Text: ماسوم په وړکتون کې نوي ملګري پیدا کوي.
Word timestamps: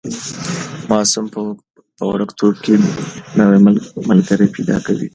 ماسوم 0.89 1.25
په 2.01 2.03
وړکتون 2.11 2.53
کې 2.63 2.73
نوي 3.39 3.59
ملګري 4.09 4.47
پیدا 4.55 4.77
کوي. 4.85 5.07